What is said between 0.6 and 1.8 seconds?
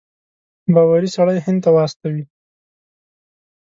باوري سړی هند ته